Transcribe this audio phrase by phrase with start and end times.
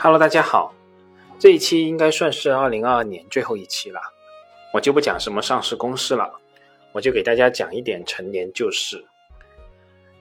[0.00, 0.72] Hello，大家好，
[1.40, 4.00] 这一期应该算是二零二二年最后一期了，
[4.72, 6.38] 我就不讲什么上市公司了，
[6.92, 9.04] 我就给大家讲一点陈年旧事。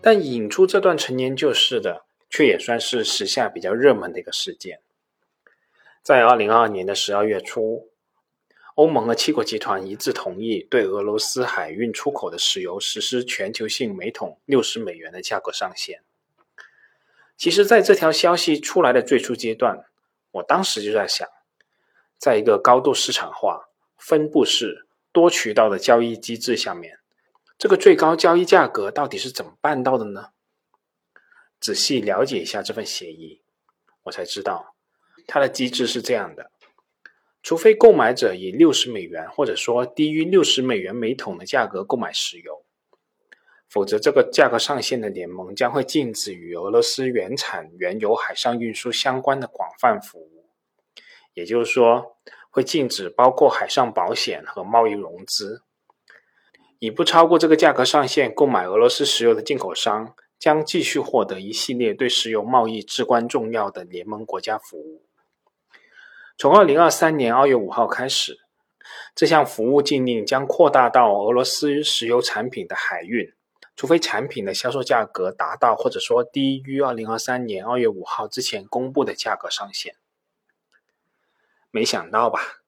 [0.02, 4.80] 但引出这段陈年旧事的，却也算是时下比较热门的一个事件。
[6.02, 7.91] 在二零二二年的十二月初，
[8.73, 16.02] 欧盟和七国集团一致同意对俄罗斯海运出口的石油实施全球性每桶六十美元的价格上限。
[17.38, 19.86] 其实，在这条消息出来的最初阶段，
[20.32, 21.28] 我当时就在想，
[22.18, 27.00] 在一个高度市场化、分布式、多渠道的交易机制下面，
[27.58, 30.30] 这个最高交易价格到底是怎么办到的呢？
[31.59, 33.42] 仔细了解一下这份协议，
[34.04, 34.76] 我才知道，
[35.28, 36.52] 它的机制是这样的：
[37.44, 42.64] 除非购买者以六十美元或者说低于六十美元每桶的价格购买石油。
[43.70, 50.46] 否则，这个价格上限的联盟将会禁止与俄罗斯原产原油海上运输相关的广泛服务，
[51.34, 52.16] 也就是说，
[52.50, 55.64] 会禁止包括海上保险和贸易融资。
[56.80, 65.04] 以不超过这个价格上限购买俄罗斯石油的进口商，将继续获得一系列对石油贸易至关重要的联盟国家服务。
[66.38, 68.38] 从二零二三年二月五号开始，
[69.14, 73.34] 这项服务禁令将扩大到俄罗斯石油产品的海运。
[73.78, 79.95] 除非产品的销售价格达到或者说低于二零二三年二月五号之前公布的价格上限，
[81.70, 82.64] 没想到吧？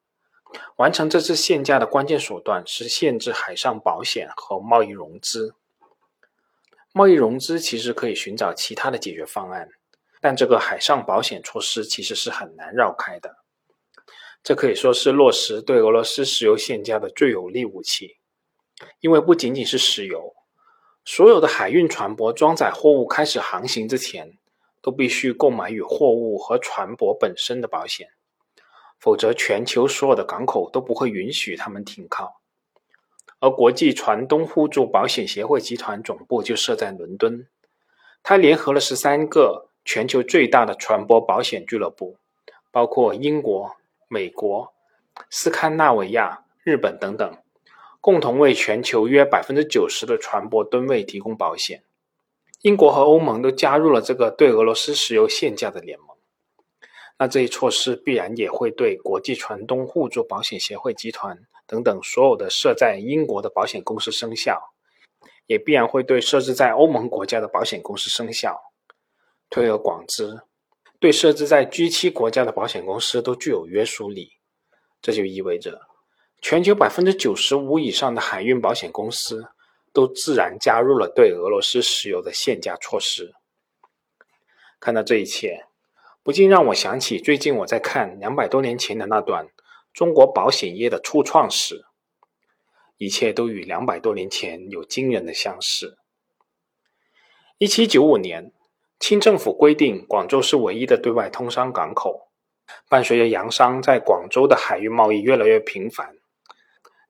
[0.75, 5.55] 完成这次限价的关键手段是限制海上保险和贸易融资。
[6.93, 9.69] 贸易融资其实可以寻找其他的解决方案，
[10.21, 13.37] 但这个海上保险措施其实是很难绕开的。
[14.43, 18.17] 这可以说是落实对俄罗斯石油限价的最有力武器，
[18.99, 20.35] 因为不仅仅是石油。
[21.11, 24.37] 所有的海运船舶装载货物开始航行之前，
[24.80, 28.09] 都必须购买与货物和船舶本身的保险，
[28.99, 32.39] 否则全球所有的港口都不会允许他们停靠。
[33.39, 37.47] 而国际船东互助保险协会集团总部就设在伦敦，
[38.21, 42.17] 它联合了十三个全球最大的船舶保险俱乐部，
[42.70, 43.76] 包括英国、
[44.08, 44.71] 美国、
[45.31, 47.36] 斯堪纳维亚、日本等等。
[48.02, 51.83] 共同为全球约百分之九十的船舶吨位提供保险。
[52.61, 56.08] 英国和欧盟都加入了这个对俄罗斯石油限价的联盟。
[57.17, 64.73] 那这一措施必然也会对国际船东互助保险协会集团等等所有的设在英国的保险公司生效，
[65.45, 68.58] 也必然会对设置在欧盟国家的保险公司生效。
[69.49, 70.42] 推而广之，
[70.99, 74.33] 对设置在 G 七国家的保险公司都具有约束力。
[75.02, 75.89] 这就意味着。
[76.42, 79.50] 全球百分之九十五以上的海运保险公司
[79.92, 83.33] 都自然加入了对俄罗斯石油的限价措施。
[84.80, 85.66] 看到这一切，
[86.23, 89.48] 不禁让我想起最近我在看两百多年前的那段
[89.94, 91.86] 中国保险业的初创史，
[92.98, 95.98] 一切都与两百多年前有惊人的相似。
[97.58, 98.54] 一七九五年，
[98.98, 102.30] 清政府规定广州是唯一的对外通商港口，
[102.88, 106.16] 伴随着洋商在广州的海运贸易越来越频繁。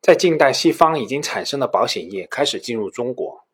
[0.02, 3.46] 在近代，西方已经产生的保险业开始进入中国。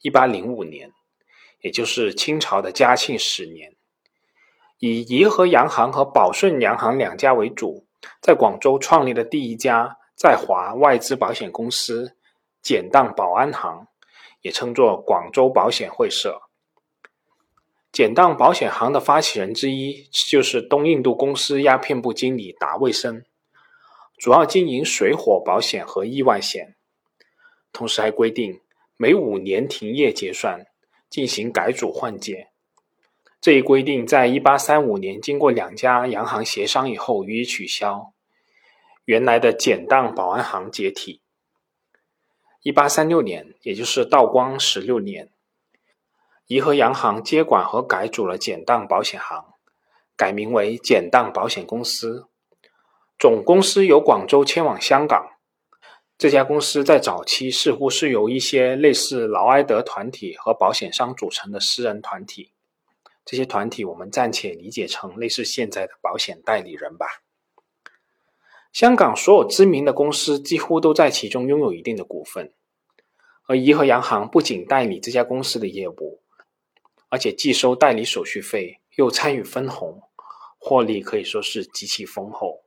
[0.00, 0.92] 一八零五年，
[1.60, 3.76] 也就是清朝的嘉庆十年，
[4.78, 7.86] 以怡和洋行和宝顺洋行两家为主，
[8.20, 12.16] 在广州创立的第一家在华外资保险公司——
[12.62, 13.86] 简当保安行，
[14.40, 16.40] 也称作广州保险会社。
[17.92, 23.22] 简当保险行的发起人之一就是东印度公司鸦片部经理达卫生。
[24.22, 26.76] 主要经营水火保险和意外险，
[27.72, 28.60] 同时还规定
[28.96, 30.64] 每五年停业结算，
[31.10, 32.50] 进行改组换届。
[33.40, 38.12] 这一规定在一八三五年经过两家洋行协商以后予以取消，
[39.04, 41.20] 原来的简当保安行解体。
[42.62, 45.32] 一八三六年，也就是道光十六年，
[46.46, 49.46] 怡和洋行接管和改组了简当保险行，
[50.16, 52.28] 改名为简当保险公司。
[53.22, 55.38] 总公司由广州迁往香港。
[56.18, 62.50] 这家公司在早期似乎是由一些类似劳埃德团体和保险商组成的私人团体。
[63.24, 67.06] 这些团体我们暂且理解成类似现在的保险代理人吧。
[68.72, 72.52] 香港所有知名的公司几乎都在其中拥有一定的股份。
[73.46, 76.20] 而怡和洋行不仅代理这家公司的业务，
[77.08, 80.02] 而且既收代理手续费，又参与分红，
[80.58, 82.61] 获利可以说是极其丰厚。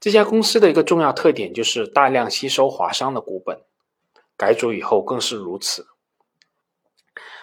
[0.00, 3.60] 这家公司的一个重要特点就是大量吸收华商的股本，
[4.34, 5.88] 改组以后更是如此。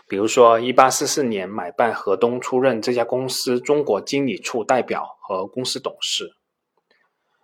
[0.08, 6.34] 比如说，一八四四年买办河东出任这家公司中国经理处代表和公司董事。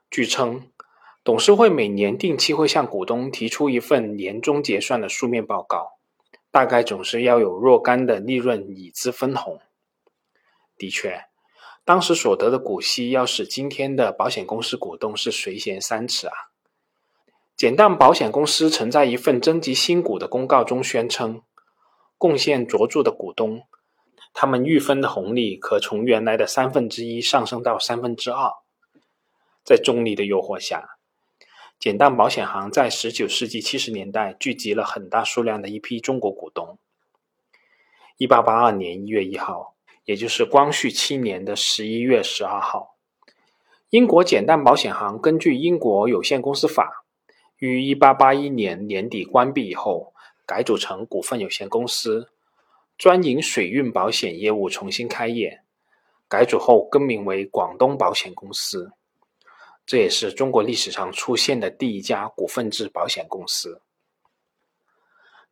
[0.09, 0.71] 据称，
[1.23, 5.99] 董事会每年定期会向股东提出一份年终结算的书面报告，
[6.49, 9.59] 大概总是要有若干的利润以资分红。
[10.75, 11.25] 的确，
[11.85, 16.33] 当时所得的股息要使今天的保险公司股东是垂涎三尺啊！
[17.57, 21.41] 简当保险公司曾在一份征集新股的公告中宣称。
[22.17, 23.63] 贡献卓著的股东，
[24.33, 28.49] 他们预分的红利可从原来的三分之一上升到三分之二。
[29.65, 30.97] 在重力的诱惑下，
[31.77, 36.77] 简当保险行在十九世纪七十年代聚集了很大数量的一批中国股东。
[38.15, 39.72] 一八八二年一月一号，
[40.05, 42.97] 也就是光绪七年的十一月十二号，
[43.89, 47.05] 英国简单保险行根据《英国有限公司法》，
[47.57, 50.13] 于一八八一年年底关闭以后。
[50.45, 52.29] 改组成股份有限公司，
[52.97, 55.61] 专营水运保险业务，重新开业。
[56.27, 58.91] 改组后更名为广东保险公司，
[59.85, 63.81] 这也是中国历史上出现的第一家股份制保险公司。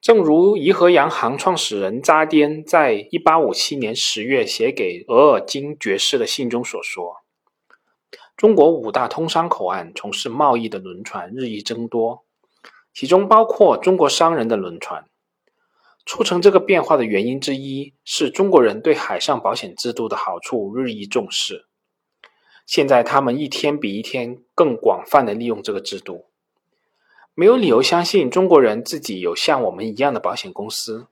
[0.01, 7.18] 正如颐和洋行创始人扎颠在一八五七年十月写给额尔金爵士的信中所说
[8.36, 12.25] ：“中国五大通商口岸从事贸易的轮船日益增多。”
[12.92, 15.06] 其中包括中国商人的轮船。
[16.03, 21.68] 促成这个变化的原因之一是中国人对海上保险制度的好处日益重视。
[22.65, 26.31] 现在他们一天比一天更广泛的利用这个制度。
[27.33, 31.07] 没有理由相信中国人自己有像我们一样的保险公司。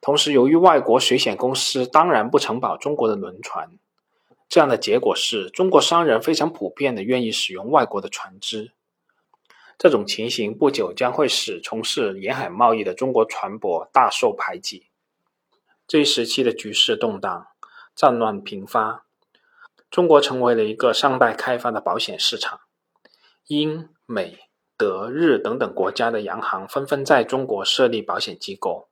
[0.00, 3.76] 同时，由于外国水险公司当然不承保中国的轮船，
[4.48, 8.72] 这样的结果是中国商人非常普遍的愿意使用外国的船只。
[9.76, 14.86] 这种情形不久将会使从事沿海贸易的中国船舶大受排挤。
[15.88, 17.48] 这一时期的局势动荡，
[17.94, 19.04] 战乱频发，
[19.90, 22.60] 中国成为了一个尚待开发的保险市场。
[23.48, 24.45] 英、美、
[24.76, 28.88] 德、日等等国家的洋行纷纷在中国设立保险机构，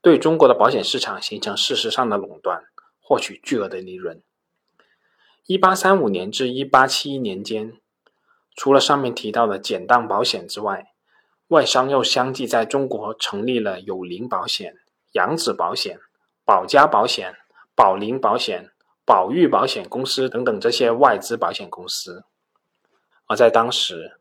[0.00, 2.64] 对中国的保险市场形成事实上的垄断，
[3.00, 4.22] 获取巨额的利润。
[5.46, 7.78] 一八三五年至一八七一年间。
[8.54, 10.92] 除了上面提到的简当保险之外，
[11.46, 14.74] 外商又相继在中国成立了友邻保险、
[15.12, 16.00] 扬子保险、
[16.44, 17.36] 保家保险、
[17.76, 18.72] 保林保险、
[19.06, 22.24] 保裕保险公司等等这些外资保险公司。
[23.28, 24.17] 而在当时，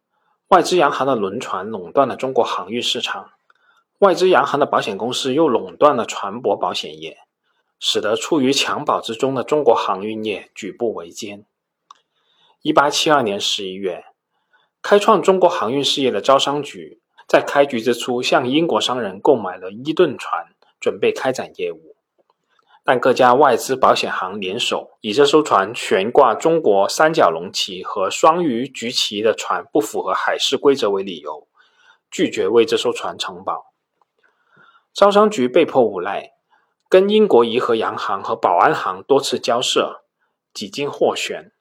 [0.49, 3.31] 外资洋行的轮船垄断了中国航运市场，
[3.99, 7.17] 外资洋行的保险公司又垄断了船舶保险业，
[7.79, 11.45] 使得处于襁褓之中的中国航运业举步维艰。
[12.61, 14.05] 一八七二年十一月。
[14.83, 20.45] 开创中国航运事业的招商局，在开局之初向英国商人购买了伊顿船，
[20.79, 21.86] 准备开展业务。
[22.89, 31.49] 但各家外资保险行联手，以这艘船悬挂中国三角龙旗和双鱼举旗的船不符合海事规则为理由，
[32.09, 33.73] 拒绝为这艘船承保。
[34.93, 36.31] 招商局被迫无奈，
[36.87, 40.05] 跟英国颐和洋行和保安行多次交涉，
[40.53, 41.51] 几经斡旋，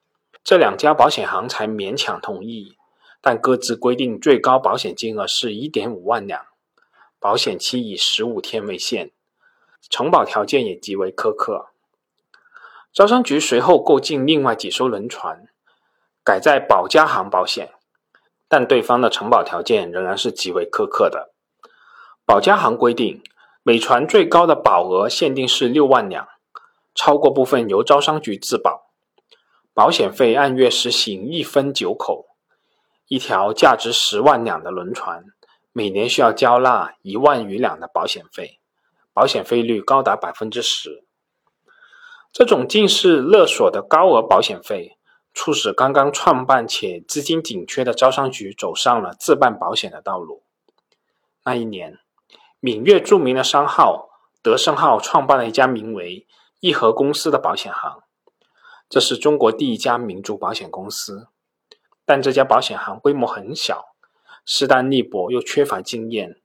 [0.41, 2.77] 这两家保险行才勉强同意。
[3.19, 6.45] 但各自规定最高保险金额是一点五万两，
[7.19, 9.11] 保险期以十五天为限，
[9.89, 11.67] 承保条件也极为苛刻。
[12.93, 15.47] 招商局随后购进另外几艘轮船，
[16.23, 17.71] 改在保家行保险，
[18.47, 21.33] 但对方的承保条件仍然是极为苛刻的。
[22.25, 23.21] 保家行规定，
[23.63, 26.27] 每船最高的保额限定是六万两，
[26.95, 28.89] 超过部分由招商局自保，
[29.73, 32.25] 保险费按月实行一分九口。
[33.07, 35.23] 一条价值十万两的轮船，
[35.71, 38.56] 每年需要交纳一万余两的保险费，
[39.17, 41.03] 保险费率高达百分之十。
[42.31, 44.99] 这种近似勒索的高额保险费，
[45.33, 50.43] 促使刚刚创办且资金紧缺的招商局走上了自办保险的道路。
[51.43, 51.97] 那一年，
[52.59, 54.07] 闽粤著名的商号
[54.43, 56.27] 德胜号创办了一家名为
[56.59, 58.03] 义和公司的保险行，
[58.87, 61.29] 这是中国第一家民族保险公司。
[62.05, 63.95] 但这家保险行规模很小，
[64.45, 66.39] 势单力薄，又缺乏经验，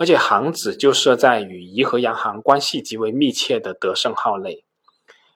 [0.00, 4.64] 而且行子就设在与颐和洋行关系极为密切的德胜号内，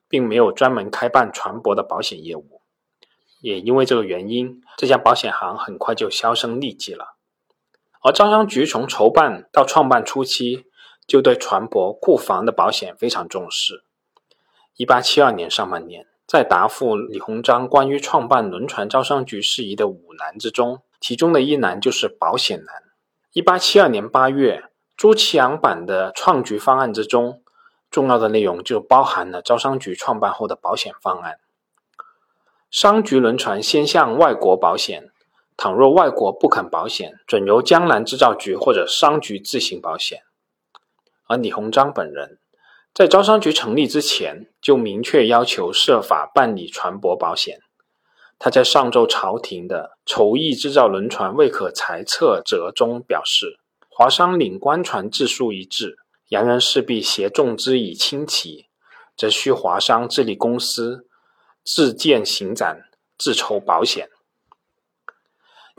[0.08, 2.62] 并没有专门开办船舶的保险业务。
[3.42, 7.16] 也因为这个原因，这家保险行很快就销声匿迹了。
[8.00, 10.64] 而招商局从筹办到创办初期，
[11.06, 13.84] 就对船舶、库房的保险非常重视。
[14.78, 16.06] 一八七二年上半年。
[16.26, 22.93] 在答复李鸿章关于创办轮船招商局事宜的五难之中，其中的一难就是保险难。
[23.34, 24.62] 一八七二年八月，
[24.96, 27.42] 朱其昂版的创局方案之中，
[27.90, 31.40] 重要的内容就包含了招商局创办后的保险方案。
[32.70, 35.10] 商局轮船先向外国保险，
[35.56, 40.20] 倘若外国不肯保险，准由江南制造局或者商局自行保险。
[41.26, 42.38] 而李鸿章本人，
[42.94, 47.58] 在招商局成立之前，就明确要求设法办理船舶保险。
[48.44, 53.58] 他在上奏朝廷的筹议制造轮船未可裁撤折中表示
[53.88, 55.96] ：“华商领官船自数一致，
[56.28, 58.66] 洋人势必携众之以轻骑，
[59.16, 61.08] 则需华商自立公司。”
[61.64, 62.82] 自建行展，
[63.16, 64.10] 自筹保险。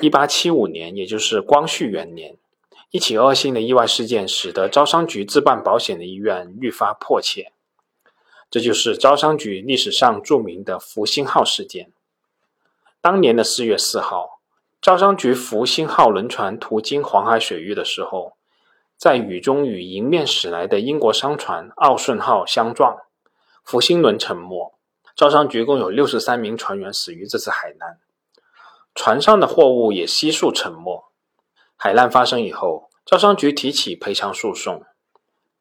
[0.01, 2.36] 一八七五年，也就是光绪元年，
[2.89, 7.51] 一起恶性的意外事件使得招商局自办保险的意愿愈发迫切。
[8.50, 11.91] 这就是招商局历史上著名的“福星号”事件。
[13.05, 14.41] 当年的四月四号，
[14.81, 18.35] 招商局福星号轮船途经黄海水域的时候，
[18.97, 22.97] 在雨中与迎面驶来的英国商船“奥顺号”相撞，
[23.63, 24.74] 福星轮沉没。
[25.15, 28.00] 招商局共有六十三名船员死于这次海难，
[28.95, 31.05] 船上的货物也悉数沉没。
[31.75, 34.83] 海难发生以后，招商局提起赔偿诉讼，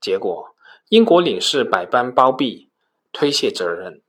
[0.01, 0.55] 结果
[0.89, 2.71] 英国领事百般包庇，
[3.13, 4.01] 推卸责任，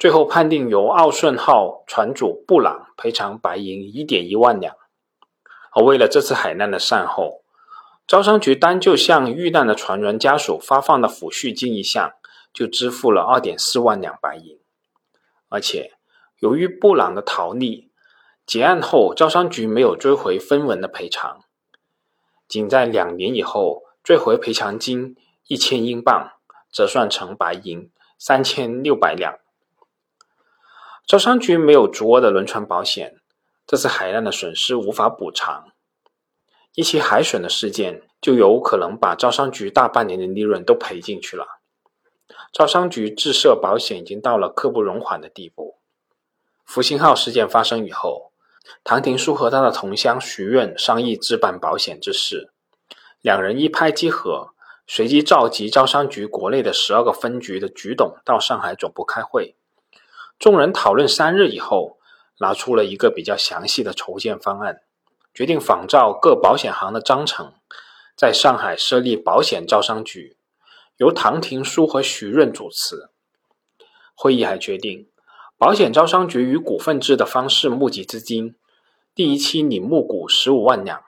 [0.00, 4.74] 最后判定由奥顺号船主布朗赔偿白银一点一万两。
[5.72, 7.42] 而为了这次海难的善后，
[8.06, 12.14] 招商局单就向遇难的船员家属发放的抚恤金一项，
[12.50, 14.58] 就支付了二点四万两白银。
[15.50, 15.92] 而且，
[16.38, 17.88] 由于布朗的逃匿，
[18.46, 21.42] 结案后招商局没有追回分文的赔偿，
[22.48, 25.14] 仅在两年以后追回赔偿金
[25.46, 26.30] 一千英镑，
[26.72, 29.34] 折算成白银三千六百两。
[31.10, 33.16] 招商局没有足额的轮船保险，
[33.66, 35.72] 这次海难的损失无法补偿，
[36.76, 41.44] 一起海损的事件就有可能把招商局大半年的利润都赔进去了。
[42.52, 45.80] 招商局自设保险已经到了刻不容缓的地步。
[46.64, 48.30] 福星号事件发生以后，
[48.84, 52.52] 唐廷枢和他的同乡徐润商议置办保险之事，
[53.20, 54.50] 两人一拍即合，
[54.86, 59.56] 随即召集招商局国内的十二个分局的局董到上海总部开会。
[60.40, 61.98] 众人讨论三日以后，
[62.38, 64.80] 拿出了一个比较详细的筹建方案，
[65.34, 67.52] 决定仿照各保险行的章程，
[68.16, 70.38] 在上海设立保险招商局。
[70.96, 73.10] 由唐廷枢和徐润主持。
[74.14, 75.10] 会议还决定，
[75.58, 78.54] 保险招商局以股份制的方式募集资金，
[79.14, 81.02] 第一期拟募股十五万两，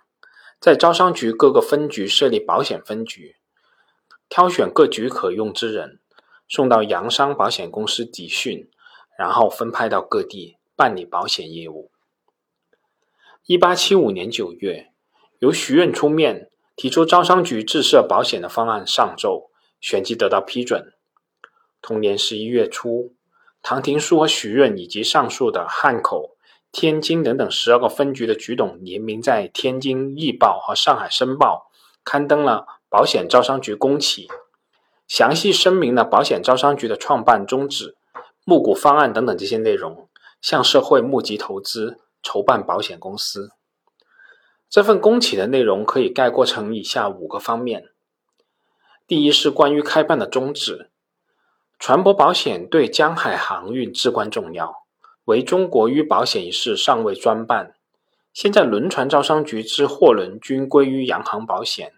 [0.60, 3.36] 在招商局各个分局设立保险分局，
[4.28, 6.00] 挑选各局可用之人，
[6.48, 8.70] 送到洋商保险公司集训，
[9.22, 11.92] 然后分派到各地办理保险业务。
[13.46, 14.90] 一八七五年九月，
[15.38, 19.52] 由徐润出面提出招商局自设保险的方案上奏。
[19.80, 20.92] 旋即得到批准。
[21.80, 23.14] 同年十一月初，
[23.62, 26.36] 唐廷枢和徐润以及上述的汉口、
[26.70, 31.68] 天津等等十二个分局的局董联名在《天津日报》和《上海申报》
[32.04, 34.28] 刊登了保险招商局公启，
[35.08, 37.96] 详细声明了保险招商局的创办宗旨、
[38.44, 40.08] 募股方案等等这些内容，
[40.40, 43.50] 向社会募集投资，筹办保险公司。
[44.68, 47.90] 这份公启的内容可以概括成以下五个方面。
[49.06, 50.90] 第一是关于开办的宗旨，
[51.78, 54.87] 船舶保险对江海航运至关重要，
[55.26, 57.75] 为中国于保险一事尚未专办。
[58.32, 61.92] 现在轮船招商局之货轮均归于洋行保险，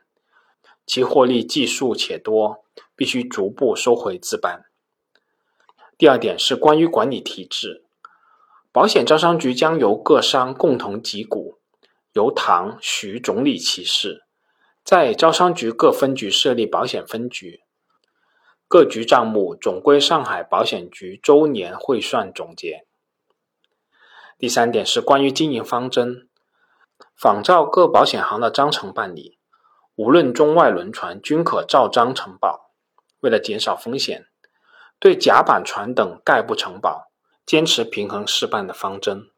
[0.84, 2.64] 其获利计数且多，
[2.96, 4.64] 必须逐步收回自办。
[5.96, 7.84] 第二点是关于管理体制，
[8.72, 11.58] 保险招商局将由各商共同集股，
[12.12, 14.24] 由唐、徐总理起事。
[14.82, 17.62] 在招商局各分局设立保险分局，
[18.68, 22.84] 各局账目总归上海保险局周年汇算总结。
[24.36, 26.28] 第三点是关于经营方针，
[27.16, 29.38] 仿照各保险行的章程办理，
[29.94, 32.72] 无论中外轮船均可照章承保。
[33.20, 34.26] 为了减少风险，
[34.98, 37.10] 对甲板船等概不承保，
[37.44, 39.30] 坚持平衡事办的方针。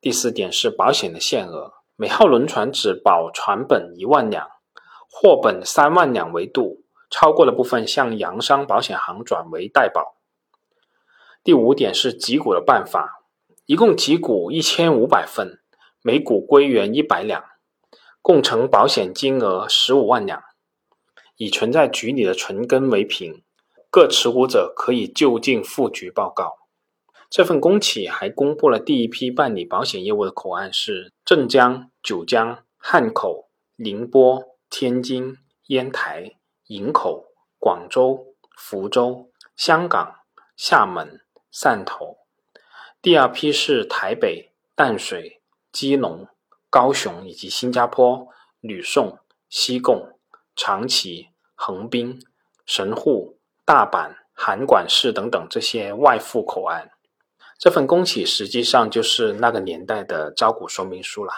[0.00, 1.74] 第四点是保险的限额。
[1.96, 4.48] 每号轮船只保船本一万两，
[5.08, 10.16] 货本三万两为度，超过的部分向洋商保险行转为代保。
[11.44, 13.22] 第五点是集股的办法，
[13.66, 15.60] 一共集股一千五百份，
[16.02, 17.44] 每股归元一百两，
[18.20, 20.42] 共承保险金额十五万两，
[21.36, 23.44] 以存在局里的存根为凭，
[23.94, 26.56] 各持股者可以就近赴局报告。
[27.30, 35.36] 这份公启还公布了第一批办理保险业务的口岸是镇江、九江、汉口、宁波、天津、
[35.68, 36.32] 烟台、
[36.66, 37.26] 营口、
[37.60, 40.16] 广州、福州、香港、
[40.56, 41.20] 厦门、
[41.52, 42.16] 汕头；
[43.00, 46.26] 第二批是台北、淡水、基隆、
[46.68, 48.26] 高雄以及新加坡、
[48.58, 50.18] 吕宋、西贡、
[50.56, 52.20] 长崎、横滨、
[52.66, 56.90] 神户、大阪、函馆市等等这些外附口岸。
[57.58, 61.32] 这份供给实际上就是那个年代的招股说明书了。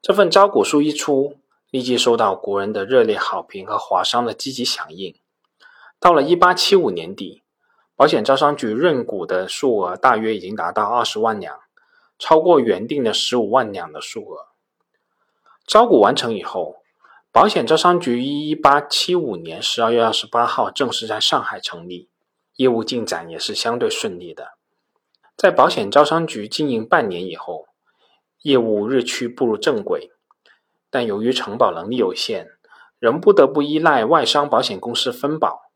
[0.00, 1.36] 这份招股书一出，
[1.70, 5.14] 立即受到国人的热烈好评和华商的积极响应。
[6.00, 7.42] 到了一八七五年底，
[7.94, 11.60] 保险招商局认股的数额大约已经达到二十万两，
[12.18, 14.46] 超过原定的十五万两的数额。
[15.66, 16.76] 招股完成以后，
[17.36, 22.08] 保险招商局于一八七五年十二月二十八号正式在上海成立，
[22.54, 24.52] 业务进展也是相对顺利的。
[25.36, 27.66] 在保险招商局经营半年以后，
[28.40, 30.10] 业务日趋步入正轨，
[30.88, 32.48] 但由于承保能力有限，
[32.98, 35.70] 仍不得不依赖外商保险公司分保。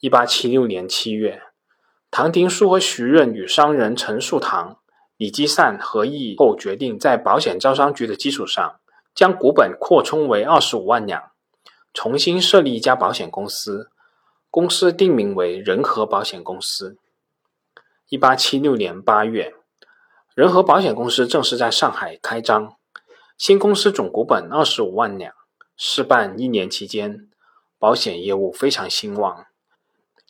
[0.00, 1.40] 一八七六年七月，
[2.10, 4.76] 唐廷枢和徐润与商人陈树堂、
[5.16, 8.80] 李基善合议后，决定在保险招商局的基础上，
[9.14, 11.32] 将股本扩充为二十五万两，
[11.92, 13.90] 重新设立一家保险公司，
[14.50, 16.98] 公司定名为仁和保险公司。
[18.08, 19.54] 一八七六年八月。
[20.34, 22.76] 仁和保险公司正式在上海开张，
[23.36, 25.34] 新公司总股本二十五万两，
[25.76, 27.28] 试办一年期间，
[27.78, 29.44] 保险业务非常兴旺，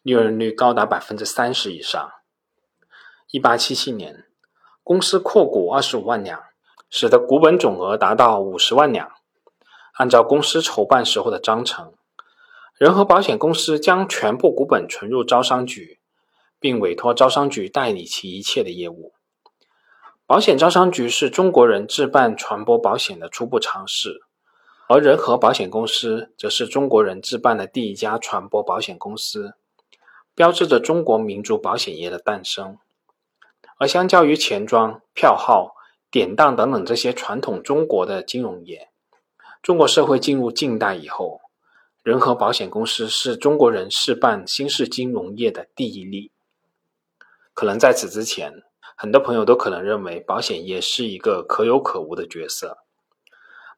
[0.03, 2.11] 利润率高达百分之三十以上。
[3.31, 4.27] 一八七七年，
[4.83, 6.43] 公司扩股二十五万两，
[6.95, 9.13] 使得股本总额达到五十万两。
[9.95, 11.95] 按照公司筹办时候的章程，
[12.77, 15.99] 仁和保险公司将全部股本存入招商局，
[16.61, 19.15] 并委托招商局代理其一切的业务。
[20.27, 24.21] 保险招商局是中国人置办传播保险的初步尝试，
[24.87, 29.55] 而仁和保险公司则是中国人置办的第一家传播保险公司，
[30.35, 32.77] 标志着中国民族保险业的诞生。
[33.79, 35.75] 而相较于钱庄、票号、
[36.13, 38.91] 典当等等这些传统中国的金融业，
[39.61, 41.41] 中国社会进入近代以后，
[42.05, 46.31] 人和保险公司是中国人试办新式金融业的第一例。
[47.53, 48.63] 可能在此之前。
[48.95, 52.79] 很多朋友都可能认为保险业是一个可有可无的角色，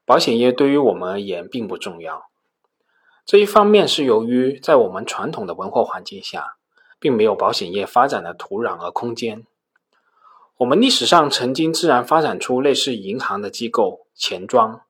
[0.05, 2.29] 保险业对于我们而言并不重要。
[3.25, 6.57] 这一方面是由于在我们传统的文化环境下，
[6.99, 9.47] 并没有保险业发展的土壤和空间。
[10.57, 14.85] 我们历史上曾经自然发展出类似银行的机构钱庄，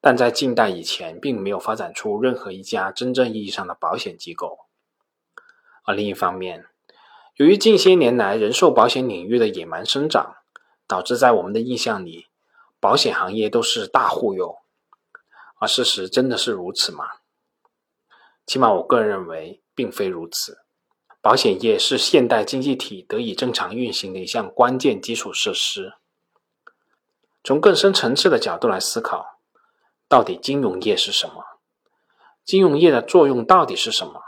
[0.00, 4.58] 但在近代以前，并没有发展出任何一家真正意义上的保险机构。
[5.84, 6.66] 而另一方面，
[7.36, 10.38] 由于近些年来人寿保险领域的野蛮生长，
[10.88, 12.26] 导致在我们的印象里，
[12.80, 14.56] 保险行业都是大忽悠。
[15.60, 17.04] 而事实真的是如此吗？
[18.44, 20.58] 起码我个人认为并非如此。
[21.22, 25.94] 保险业是现代经济体得以正常运行的一项关键基础设施。
[27.44, 29.38] 从更深层次的角度来思考，
[30.08, 31.44] 到底金融业是什么？
[32.44, 34.22] 金融业的作用到底是什么？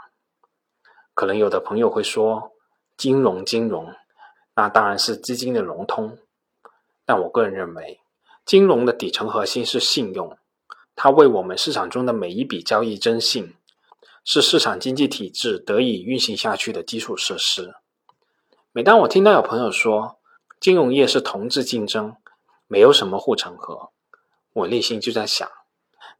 [1.13, 2.51] 可能有的朋友会说。
[2.95, 3.91] 金融，金融，
[4.55, 6.19] 那当然是资金的融通。
[7.05, 7.99] 但我个人认为，
[8.45, 10.37] 金融的底层核心是信用，
[10.95, 13.55] 它为我们市场中的每一笔交易征信，
[14.23, 17.75] 是市场经济体制得以运行下去的基础设施。
[18.71, 20.19] 每当我听到有朋友说
[20.59, 22.15] 金融业是同质竞争，
[22.67, 23.91] 没有什么护城河，
[24.53, 25.49] 我内心就在想，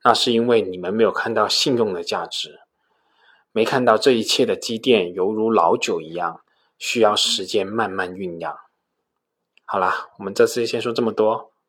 [0.03, 2.61] 那是因为你们没有看到信用的价值，
[3.51, 6.41] 没看到这一切的积淀犹如老酒一样。
[6.79, 8.57] 需要时间慢慢酝酿。
[9.63, 11.52] 好啦，我们这次先说这么多，